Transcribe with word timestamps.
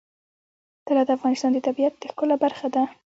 طلا 0.87 1.01
د 1.07 1.09
افغانستان 1.17 1.51
د 1.53 1.57
طبیعت 1.67 1.93
د 1.97 2.03
ښکلا 2.11 2.35
برخه 2.43 2.67
ده. 2.75 2.83